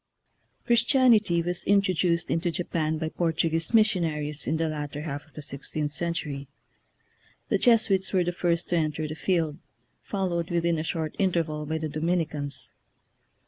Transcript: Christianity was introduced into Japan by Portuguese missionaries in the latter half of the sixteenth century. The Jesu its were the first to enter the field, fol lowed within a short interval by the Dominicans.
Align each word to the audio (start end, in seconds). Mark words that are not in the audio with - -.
Christianity 0.65 1.43
was 1.43 1.63
introduced 1.65 2.31
into 2.31 2.49
Japan 2.49 2.97
by 2.97 3.09
Portuguese 3.09 3.71
missionaries 3.71 4.47
in 4.47 4.57
the 4.57 4.67
latter 4.67 5.03
half 5.03 5.27
of 5.27 5.33
the 5.33 5.43
sixteenth 5.43 5.91
century. 5.91 6.47
The 7.49 7.59
Jesu 7.59 7.93
its 7.93 8.11
were 8.11 8.23
the 8.23 8.31
first 8.31 8.67
to 8.69 8.77
enter 8.77 9.07
the 9.07 9.13
field, 9.13 9.59
fol 10.01 10.29
lowed 10.29 10.49
within 10.49 10.79
a 10.79 10.83
short 10.83 11.15
interval 11.19 11.67
by 11.67 11.77
the 11.77 11.87
Dominicans. 11.87 12.73